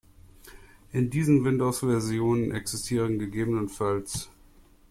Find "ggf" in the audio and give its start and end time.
3.19-3.83